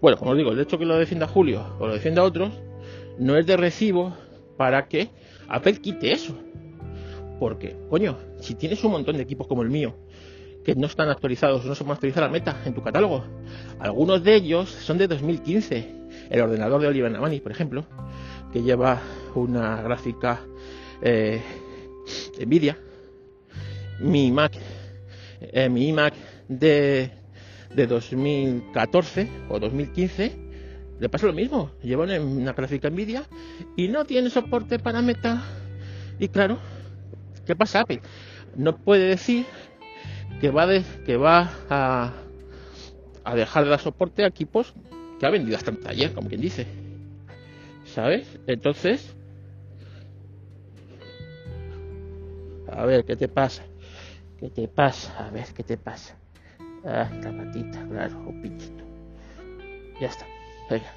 Bueno, 0.00 0.16
como 0.16 0.30
os 0.30 0.36
digo, 0.36 0.50
el 0.50 0.60
hecho 0.60 0.78
que 0.78 0.86
lo 0.86 0.96
defienda 0.96 1.26
Julio 1.26 1.62
o 1.78 1.86
lo 1.86 1.92
defienda 1.92 2.22
otros, 2.22 2.50
no 3.18 3.36
es 3.36 3.46
de 3.46 3.56
recibo 3.58 4.14
para 4.56 4.88
que 4.88 5.10
Apple 5.46 5.78
quite 5.78 6.12
eso. 6.12 6.34
Porque, 7.38 7.76
coño, 7.90 8.16
si 8.38 8.54
tienes 8.54 8.82
un 8.82 8.92
montón 8.92 9.16
de 9.16 9.22
equipos 9.22 9.46
como 9.46 9.62
el 9.62 9.68
mío, 9.68 9.94
no 10.74 10.86
están 10.86 11.08
actualizados, 11.08 11.64
no 11.64 11.74
se 11.74 11.84
pueden 11.84 11.94
actualizar 11.94 12.22
la 12.22 12.28
meta 12.28 12.56
en 12.64 12.74
tu 12.74 12.82
catálogo. 12.82 13.24
Algunos 13.78 14.22
de 14.22 14.34
ellos 14.34 14.68
son 14.68 14.98
de 14.98 15.08
2015. 15.08 16.00
El 16.30 16.40
ordenador 16.40 16.80
de 16.80 16.88
Oliver 16.88 17.10
Navani, 17.10 17.40
por 17.40 17.52
ejemplo, 17.52 17.84
que 18.52 18.62
lleva 18.62 19.00
una 19.34 19.80
gráfica 19.82 20.40
eh, 21.02 21.40
Nvidia. 22.44 22.78
Mi 24.00 24.30
Mac, 24.32 24.52
eh, 25.40 25.68
mi 25.68 25.88
iMac 25.88 26.14
de, 26.48 27.10
de 27.74 27.86
2014 27.86 29.28
o 29.48 29.58
2015 29.58 30.50
le 30.98 31.08
pasa 31.08 31.26
lo 31.26 31.32
mismo. 31.32 31.70
Lleva 31.82 32.04
una, 32.04 32.20
una, 32.20 32.52
gráfica 32.52 32.90
Nvidia 32.90 33.24
y 33.76 33.88
no 33.88 34.04
tiene 34.04 34.30
soporte 34.30 34.78
para 34.78 35.02
meta. 35.02 35.42
Y 36.18 36.28
claro, 36.28 36.58
¿qué 37.46 37.56
pasa 37.56 37.80
Apple? 37.80 38.00
No 38.56 38.76
puede 38.76 39.08
decir 39.08 39.46
que 40.40 40.50
va, 40.50 40.66
que 41.04 41.16
va 41.16 41.50
a, 41.68 42.12
a 43.24 43.34
dejar 43.34 43.64
de 43.64 43.70
dar 43.70 43.80
soporte 43.80 44.24
a 44.24 44.26
equipos 44.26 44.74
que 45.18 45.26
ha 45.26 45.30
vendido 45.30 45.56
hasta 45.56 45.70
en 45.70 45.80
taller, 45.80 46.12
como 46.12 46.28
quien 46.28 46.40
dice. 46.40 46.66
¿Sabes? 47.84 48.38
Entonces, 48.46 49.14
a 52.72 52.84
ver, 52.86 53.04
¿qué 53.04 53.16
te 53.16 53.28
pasa? 53.28 53.64
¿Qué 54.38 54.48
te 54.48 54.68
pasa? 54.68 55.26
A 55.26 55.30
ver, 55.30 55.46
¿qué 55.54 55.62
te 55.62 55.76
pasa? 55.76 56.16
Ah, 56.84 57.10
la 57.22 57.36
patita, 57.36 57.86
claro, 57.88 58.18
un 58.20 58.40
pinchito. 58.40 58.84
Ya 60.00 60.06
está. 60.06 60.24
Venga. 60.70 60.90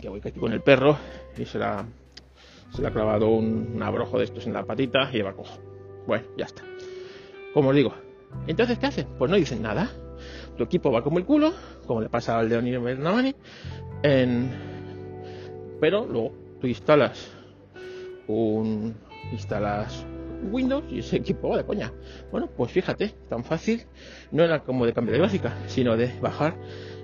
Que 0.00 0.08
voy 0.08 0.20
aquí 0.22 0.38
con 0.38 0.52
el 0.52 0.60
perro 0.60 0.98
y 1.36 1.44
se 1.46 1.58
la 1.58 1.84
se 2.74 2.82
le 2.82 2.88
ha 2.88 2.90
clavado 2.90 3.28
un, 3.28 3.80
abrojo 3.82 4.18
de 4.18 4.24
estos 4.24 4.46
en 4.46 4.52
la 4.52 4.64
patita 4.64 5.08
y 5.12 5.22
va 5.22 5.32
cojo. 5.32 5.58
Bueno, 6.06 6.26
ya 6.36 6.46
está. 6.46 6.62
Como 7.52 7.68
os 7.68 7.76
digo, 7.76 7.94
entonces, 8.48 8.78
¿qué 8.78 8.86
hacen? 8.86 9.06
Pues 9.16 9.30
no 9.30 9.36
dicen 9.36 9.62
nada. 9.62 9.90
Tu 10.56 10.64
equipo 10.64 10.90
va 10.90 11.02
como 11.02 11.18
el 11.18 11.24
culo, 11.24 11.52
como 11.86 12.00
le 12.00 12.08
pasa 12.08 12.38
al 12.38 12.48
de 12.48 12.56
Onir 12.56 12.80
en... 14.02 14.50
pero 15.80 16.04
luego 16.04 16.32
tú 16.60 16.66
instalas 16.66 17.32
un 18.26 18.94
instalas 19.32 20.04
Windows 20.50 20.84
y 20.90 20.98
ese 20.98 21.16
equipo 21.16 21.50
va 21.50 21.58
de 21.58 21.64
coña. 21.64 21.92
Bueno, 22.30 22.48
pues 22.56 22.72
fíjate, 22.72 23.14
tan 23.28 23.44
fácil 23.44 23.84
no 24.32 24.42
era 24.42 24.64
como 24.64 24.84
de 24.84 24.92
cambio 24.92 25.12
de 25.12 25.20
gráfica, 25.20 25.56
sino 25.66 25.96
de 25.96 26.12
bajar 26.20 26.56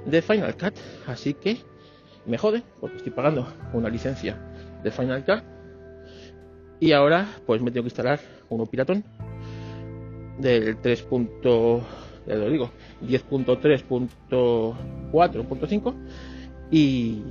de 0.04 0.20
Final 0.20 0.56
Cut. 0.56 0.74
Así 1.06 1.34
que 1.34 1.58
me 2.26 2.38
jode 2.38 2.62
porque 2.80 2.96
estoy 2.96 3.12
pagando 3.12 3.46
una 3.72 3.88
licencia 3.88 4.36
de 4.82 4.90
Final 4.90 5.24
Cut 5.24 5.59
y 6.80 6.92
ahora 6.92 7.28
pues 7.46 7.62
me 7.62 7.70
tengo 7.70 7.84
que 7.84 7.88
instalar 7.88 8.18
uno 8.49 8.66
piratón 8.66 9.04
del 10.38 10.78
3. 10.78 11.06
ya 12.26 12.34
lo 12.34 12.50
digo 12.50 12.72
10.3.4.5 13.02 15.94
y, 16.70 17.22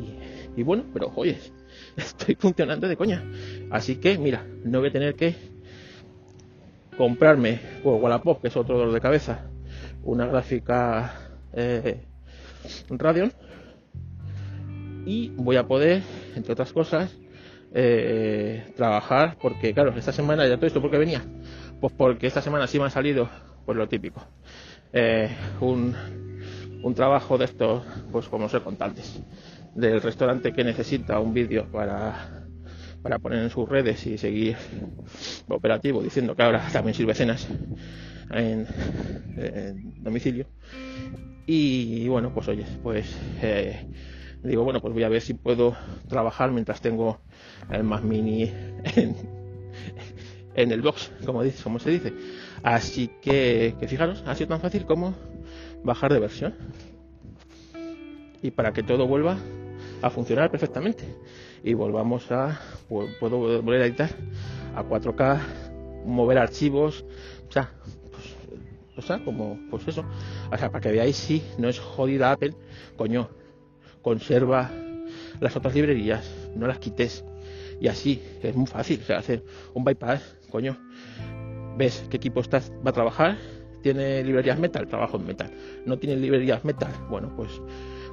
y 0.55 0.63
bueno 0.63 0.85
pero 0.93 1.11
oye 1.15 1.39
estoy 1.97 2.35
funcionando 2.35 2.87
de 2.87 2.95
coña 2.95 3.25
así 3.71 3.95
que 3.95 4.19
mira 4.19 4.45
no 4.63 4.79
voy 4.79 4.89
a 4.89 4.93
tener 4.93 5.15
que 5.15 5.33
comprarme 6.95 7.59
o 7.83 7.95
Wallapop 7.95 8.41
que 8.41 8.49
es 8.49 8.57
otro 8.57 8.77
dolor 8.77 8.93
de 8.93 9.01
cabeza 9.01 9.49
una 10.03 10.27
gráfica 10.27 11.31
eh, 11.53 12.05
Radeon 12.89 13.33
y 15.05 15.29
voy 15.29 15.55
a 15.55 15.65
poder 15.65 16.03
entre 16.35 16.53
otras 16.53 16.71
cosas 16.71 17.17
eh, 17.73 18.63
trabajar, 18.75 19.37
porque 19.41 19.73
claro, 19.73 19.93
esta 19.95 20.11
semana 20.11 20.47
ya 20.47 20.57
todo 20.57 20.67
esto, 20.67 20.81
¿por 20.81 20.91
qué 20.91 20.97
venía? 20.97 21.23
Pues 21.79 21.93
porque 21.93 22.27
esta 22.27 22.41
semana 22.41 22.67
sí 22.67 22.79
me 22.79 22.85
ha 22.85 22.89
salido, 22.89 23.29
pues 23.65 23.77
lo 23.77 23.87
típico, 23.87 24.21
eh, 24.93 25.29
un, 25.59 25.95
un 26.81 26.93
trabajo 26.95 27.37
de 27.37 27.45
estos, 27.45 27.83
pues 28.11 28.27
como 28.27 28.49
sé 28.49 28.61
contantes, 28.61 29.21
del 29.75 30.01
restaurante 30.01 30.51
que 30.51 30.63
necesita 30.63 31.19
un 31.19 31.33
vídeo 31.33 31.69
para, 31.71 32.47
para 33.01 33.19
poner 33.19 33.39
en 33.39 33.49
sus 33.49 33.67
redes 33.67 34.05
y 34.07 34.17
seguir 34.17 34.57
operativo, 35.47 36.01
diciendo 36.01 36.35
que 36.35 36.43
ahora 36.43 36.67
también 36.71 36.93
sirve 36.93 37.13
cenas 37.13 37.47
en, 38.31 38.67
domicilio. 40.03 40.45
Y 41.45 42.07
bueno, 42.07 42.31
pues 42.33 42.47
oye, 42.47 42.65
pues 42.83 43.17
eh, 43.41 43.87
digo, 44.43 44.63
bueno, 44.63 44.81
pues 44.81 44.93
voy 44.93 45.03
a 45.03 45.09
ver 45.09 45.21
si 45.21 45.33
puedo 45.33 45.75
trabajar 46.07 46.51
mientras 46.51 46.81
tengo 46.81 47.19
el 47.69 47.83
más 47.83 48.03
mini 48.03 48.51
en, 50.55 50.71
el 50.71 50.81
box, 50.81 51.11
como, 51.25 51.43
dice, 51.43 51.63
como 51.63 51.79
se 51.79 51.91
dice. 51.91 52.13
Así 52.63 53.09
que, 53.21 53.75
fijaros, 53.87 54.23
ha 54.25 54.35
sido 54.35 54.49
tan 54.49 54.61
fácil 54.61 54.85
como 54.85 55.15
bajar 55.83 56.13
de 56.13 56.19
versión. 56.19 56.55
Y 58.41 58.51
para 58.51 58.71
que 58.71 58.83
todo 58.83 59.07
vuelva 59.07 59.37
a 60.01 60.09
funcionar 60.09 60.49
perfectamente. 60.49 61.03
Y 61.63 61.73
volvamos 61.73 62.31
a, 62.31 62.59
puedo 62.87 63.61
volver 63.61 63.81
a 63.81 63.85
editar 63.85 64.09
a 64.75 64.83
4K, 64.83 65.39
mover 66.05 66.37
archivos, 66.37 67.03
o 67.49 67.51
sea, 67.51 67.73
pues, 68.11 68.35
o 68.95 69.01
sea, 69.01 69.23
como, 69.23 69.59
pues 69.69 69.87
eso. 69.87 70.05
O 70.51 70.57
sea, 70.57 70.69
para 70.71 70.81
que 70.81 70.91
veáis 70.91 71.17
si 71.17 71.43
no 71.57 71.67
es 71.67 71.79
jodida 71.79 72.31
Apple, 72.31 72.53
coño, 72.95 73.29
conserva 74.01 74.71
las 75.39 75.55
otras 75.55 75.75
librerías, 75.75 76.29
no 76.55 76.67
las 76.67 76.79
quites. 76.79 77.23
Y 77.79 77.87
así, 77.87 78.21
es 78.43 78.55
muy 78.55 78.67
fácil, 78.67 79.01
hacer 79.15 79.43
un 79.73 79.83
bypass, 79.83 80.37
coño. 80.49 80.77
Ves 81.77 82.05
qué 82.09 82.17
equipo 82.17 82.41
estás, 82.41 82.71
va 82.85 82.89
a 82.89 82.93
trabajar, 82.93 83.37
tiene 83.81 84.23
librerías 84.23 84.59
metal, 84.59 84.87
trabajo 84.87 85.17
en 85.17 85.25
metal. 85.25 85.51
No 85.85 85.97
tiene 85.97 86.17
librerías 86.17 86.65
metal, 86.65 86.91
bueno, 87.09 87.33
pues, 87.35 87.61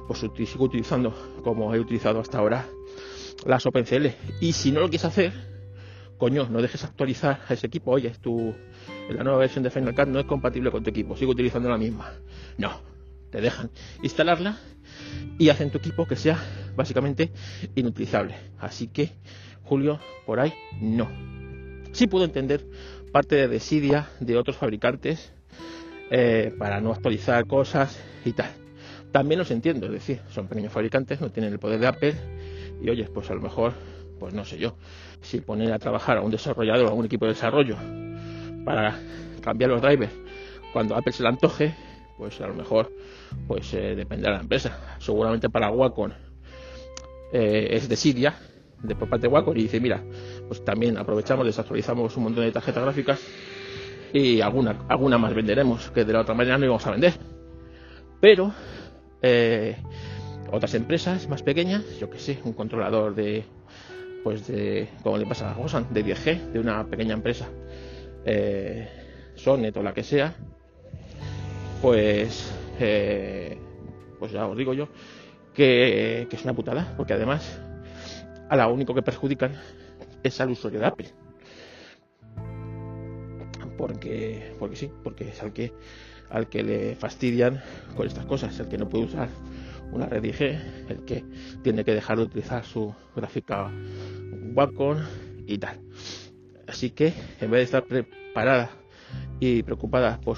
pues 0.07 0.19
sigo 0.49 0.65
utilizando 0.65 1.13
como 1.43 1.73
he 1.75 1.79
utilizado 1.79 2.19
hasta 2.19 2.37
ahora 2.37 2.65
las 3.45 3.65
OpenCL. 3.65 4.07
Y 4.39 4.53
si 4.53 4.71
no 4.71 4.79
lo 4.79 4.89
quieres 4.89 5.05
hacer, 5.05 5.33
coño, 6.17 6.47
no 6.49 6.61
dejes 6.61 6.83
actualizar 6.85 7.41
a 7.47 7.53
ese 7.53 7.67
equipo. 7.67 7.91
Oye, 7.91 8.11
tu, 8.21 8.55
la 9.09 9.23
nueva 9.23 9.39
versión 9.39 9.63
de 9.63 9.69
Final 9.69 9.93
Cut 9.93 10.07
no 10.07 10.19
es 10.19 10.25
compatible 10.25 10.71
con 10.71 10.83
tu 10.83 10.89
equipo, 10.89 11.17
sigo 11.17 11.31
utilizando 11.31 11.69
la 11.69 11.77
misma. 11.77 12.13
No, 12.57 12.71
te 13.29 13.41
dejan 13.41 13.69
instalarla 14.01 14.57
y 15.37 15.49
hacen 15.49 15.69
tu 15.69 15.77
equipo 15.77 16.05
que 16.05 16.15
sea 16.15 16.39
básicamente 16.75 17.31
inutilizable. 17.75 18.35
Así 18.59 18.87
que, 18.87 19.11
Julio, 19.63 19.99
por 20.25 20.39
ahí 20.39 20.53
no. 20.81 21.07
Sí 21.91 22.07
puedo 22.07 22.25
entender 22.25 22.65
parte 23.11 23.35
de 23.35 23.47
desidia 23.47 24.09
de 24.19 24.37
otros 24.37 24.57
fabricantes 24.57 25.31
eh, 26.11 26.53
para 26.57 26.79
no 26.81 26.91
actualizar 26.91 27.45
cosas 27.47 27.99
y 28.25 28.33
tal. 28.33 28.51
También 29.11 29.39
los 29.39 29.51
entiendo, 29.51 29.87
es 29.87 29.93
decir, 29.93 30.21
son 30.29 30.47
pequeños 30.47 30.71
fabricantes, 30.71 31.21
no 31.21 31.31
tienen 31.31 31.53
el 31.53 31.59
poder 31.59 31.79
de 31.79 31.87
Apple 31.87 32.15
y 32.81 32.89
oye, 32.89 33.05
pues 33.05 33.29
a 33.31 33.33
lo 33.33 33.41
mejor, 33.41 33.73
pues 34.19 34.33
no 34.33 34.45
sé 34.45 34.57
yo, 34.57 34.75
si 35.21 35.41
ponen 35.41 35.71
a 35.71 35.79
trabajar 35.79 36.17
a 36.17 36.21
un 36.21 36.31
desarrollador 36.31 36.87
o 36.87 36.89
a 36.89 36.93
un 36.93 37.05
equipo 37.05 37.25
de 37.25 37.33
desarrollo 37.33 37.77
para 38.65 38.99
cambiar 39.41 39.71
los 39.71 39.81
drivers 39.81 40.11
cuando 40.73 40.95
Apple 40.95 41.13
se 41.13 41.23
le 41.23 41.29
antoje, 41.29 41.73
pues 42.17 42.41
a 42.41 42.47
lo 42.47 42.53
mejor 42.53 42.91
pues 43.47 43.73
eh, 43.73 43.95
depende 43.95 44.27
de 44.27 44.33
la 44.33 44.41
empresa. 44.41 44.97
Seguramente 44.99 45.49
para 45.49 45.71
Wacom 45.71 46.11
eh, 47.31 47.67
es 47.71 47.87
de 47.87 47.95
Siria, 47.95 48.35
de 48.81 48.95
por 48.95 49.09
parte 49.09 49.27
de 49.27 49.33
Wacom, 49.33 49.55
y 49.57 49.63
dice, 49.63 49.79
mira, 49.79 50.03
pues 50.47 50.63
también 50.63 50.97
aprovechamos, 50.97 51.45
desactualizamos 51.45 52.15
un 52.17 52.23
montón 52.23 52.43
de 52.43 52.51
tarjetas 52.51 52.83
gráficas 52.83 53.21
y 54.13 54.41
alguna, 54.41 54.85
alguna 54.87 55.17
más 55.17 55.33
venderemos, 55.33 55.89
que 55.91 56.05
de 56.05 56.13
la 56.13 56.21
otra 56.21 56.33
manera 56.33 56.57
no 56.57 56.65
íbamos 56.65 56.85
a 56.87 56.91
vender. 56.91 57.13
Pero 58.21 58.53
eh, 59.21 59.77
otras 60.51 60.73
empresas 60.73 61.27
más 61.27 61.43
pequeñas, 61.43 61.83
yo 61.99 62.09
que 62.09 62.19
sé, 62.19 62.39
un 62.43 62.53
controlador 62.53 63.15
de, 63.15 63.43
pues 64.23 64.47
de, 64.47 64.87
como 65.03 65.17
le 65.17 65.25
pasa 65.25 65.51
a 65.51 65.53
Gosan, 65.53 65.93
de 65.93 66.05
10G, 66.05 66.51
de 66.51 66.59
una 66.59 66.85
pequeña 66.87 67.13
empresa, 67.13 67.47
eh, 68.25 68.87
Sonet 69.35 69.75
o 69.77 69.83
la 69.83 69.93
que 69.93 70.03
sea, 70.03 70.35
pues, 71.81 72.51
eh, 72.79 73.57
pues 74.19 74.31
ya 74.31 74.47
os 74.47 74.57
digo 74.57 74.73
yo 74.73 74.87
que, 75.53 76.27
es 76.31 76.43
una 76.43 76.53
putada, 76.53 76.93
porque 76.97 77.13
además 77.13 77.59
a 78.49 78.55
la 78.55 78.67
único 78.67 78.93
que 78.93 79.01
perjudican 79.01 79.53
es 80.23 80.39
al 80.39 80.51
usuario 80.51 80.79
de 80.79 80.85
Apple 80.85 81.07
porque, 83.77 84.55
porque 84.59 84.75
sí, 84.75 84.91
porque 85.03 85.29
es 85.29 85.41
al 85.41 85.53
que, 85.53 85.71
al 86.29 86.49
que 86.49 86.63
le 86.63 86.95
fastidian 86.95 87.61
con 87.95 88.07
estas 88.07 88.25
cosas, 88.25 88.59
el 88.59 88.67
que 88.67 88.77
no 88.77 88.89
puede 88.89 89.05
usar 89.05 89.29
una 89.91 90.07
red 90.07 90.23
IG, 90.23 90.41
el 90.89 91.05
que 91.05 91.23
tiene 91.63 91.85
que 91.85 91.93
dejar 91.93 92.17
de 92.17 92.23
utilizar 92.23 92.65
su 92.65 92.93
gráfica 93.15 93.71
Wacom 94.53 94.97
y 95.45 95.57
tal. 95.57 95.79
Así 96.67 96.89
que 96.89 97.13
en 97.39 97.51
vez 97.51 97.59
de 97.59 97.63
estar 97.63 97.85
preparada 97.85 98.71
y 99.39 99.63
preocupada 99.63 100.19
por 100.19 100.37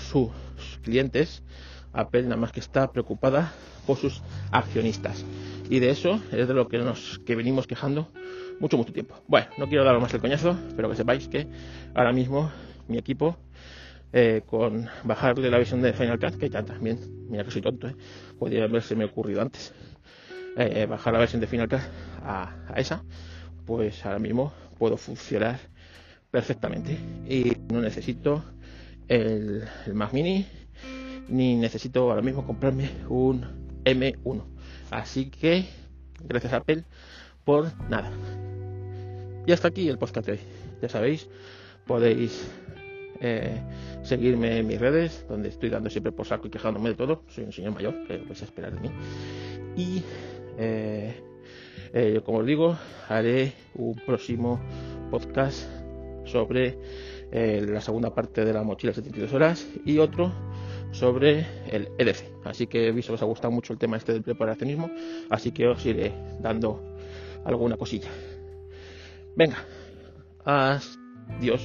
clientes, 0.83 1.43
Apple 1.93 2.23
nada 2.23 2.37
más 2.37 2.51
que 2.51 2.59
está 2.59 2.91
preocupada 2.91 3.51
por 3.85 3.97
sus 3.97 4.21
accionistas. 4.51 5.25
Y 5.69 5.79
de 5.79 5.89
eso 5.89 6.21
es 6.31 6.47
de 6.47 6.53
lo 6.53 6.67
que 6.67 6.77
nos 6.77 7.19
que 7.25 7.35
venimos 7.35 7.67
quejando 7.67 8.09
mucho, 8.59 8.77
mucho 8.77 8.93
tiempo. 8.93 9.15
Bueno, 9.27 9.47
no 9.57 9.67
quiero 9.67 9.83
daros 9.83 10.01
más 10.01 10.13
el 10.13 10.21
coñazo, 10.21 10.57
pero 10.75 10.89
que 10.89 10.95
sepáis 10.95 11.27
que 11.27 11.47
ahora 11.93 12.11
mismo 12.11 12.51
mi 12.87 12.97
equipo 12.97 13.37
eh, 14.11 14.41
con 14.47 14.89
bajarle 15.03 15.51
la 15.51 15.57
versión 15.57 15.83
de 15.83 15.93
Final 15.93 16.19
Cut, 16.19 16.39
que 16.39 16.49
ya 16.49 16.65
también, 16.65 17.27
mira 17.29 17.43
que 17.43 17.51
soy 17.51 17.61
tonto, 17.61 17.87
eh, 17.87 17.95
podría 18.39 18.63
haberse 18.63 18.95
me 18.95 19.05
ocurrido 19.05 19.41
antes, 19.41 19.71
eh, 20.57 20.87
bajar 20.87 21.13
la 21.13 21.19
versión 21.19 21.39
de 21.39 21.47
Final 21.47 21.69
Cut 21.69 21.81
a, 22.23 22.73
esa, 22.75 23.03
pues 23.67 24.03
ahora 24.05 24.17
mismo 24.17 24.51
puedo 24.79 24.97
funcionar 24.97 25.59
perfectamente 26.31 26.97
y 27.27 27.55
no 27.71 27.81
necesito 27.81 28.43
el, 29.09 29.63
el 29.85 29.93
Mac 29.93 30.13
Mini 30.13 30.45
ni 31.29 31.55
necesito 31.55 32.09
ahora 32.09 32.21
mismo 32.21 32.45
comprarme 32.45 32.89
un 33.07 33.45
M1. 33.83 34.43
Así 34.91 35.29
que, 35.29 35.65
gracias 36.23 36.53
a 36.53 36.57
Apple 36.57 36.83
por 37.45 37.71
nada. 37.89 38.11
Y 39.45 39.51
hasta 39.51 39.67
aquí 39.67 39.87
el 39.87 39.97
podcast 39.97 40.27
de 40.27 40.33
hoy. 40.33 40.39
Ya 40.81 40.89
sabéis, 40.89 41.27
podéis 41.85 42.49
eh, 43.21 43.61
seguirme 44.03 44.59
en 44.59 44.67
mis 44.67 44.79
redes, 44.79 45.25
donde 45.27 45.49
estoy 45.49 45.69
dando 45.69 45.89
siempre 45.89 46.11
por 46.11 46.25
saco 46.25 46.47
y 46.47 46.49
quejándome 46.49 46.89
de 46.89 46.95
todo. 46.95 47.23
Soy 47.29 47.45
un 47.45 47.51
señor 47.51 47.73
mayor, 47.73 48.07
que 48.07 48.17
vais 48.17 48.41
a 48.41 48.45
esperar 48.45 48.73
de 48.73 48.79
mí. 48.79 48.91
Y 49.75 50.03
eh, 50.57 51.15
eh, 51.93 52.21
como 52.25 52.39
os 52.39 52.45
digo, 52.45 52.77
haré 53.07 53.53
un 53.75 53.95
próximo 54.05 54.59
podcast 55.11 55.67
sobre 56.25 56.77
la 57.31 57.81
segunda 57.81 58.13
parte 58.13 58.43
de 58.43 58.53
la 58.53 58.63
mochila 58.63 58.93
72 58.93 59.33
horas 59.33 59.67
y 59.85 59.99
otro 59.99 60.31
sobre 60.91 61.45
el 61.69 61.89
EDC. 61.97 62.45
Así 62.45 62.67
que 62.67 62.87
he 62.87 62.91
visto 62.91 63.11
que 63.11 63.15
os 63.15 63.21
ha 63.21 63.25
gustado 63.25 63.51
mucho 63.51 63.73
el 63.73 63.79
tema 63.79 63.97
este 63.97 64.13
del 64.13 64.23
preparacionismo, 64.23 64.89
así 65.29 65.51
que 65.51 65.67
os 65.67 65.85
iré 65.85 66.13
dando 66.39 66.97
alguna 67.45 67.77
cosilla. 67.77 68.09
Venga, 69.35 69.57
adiós. 70.43 71.61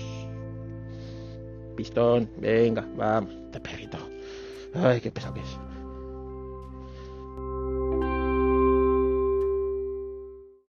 Pistón, 1.77 2.31
venga, 2.39 2.87
vamos, 2.97 3.51
te 3.51 3.61
perrito. 3.61 3.99
Ay, 4.75 5.01
qué 5.01 5.11
pesado 5.11 5.35
que 5.35 5.41
es. 5.41 5.64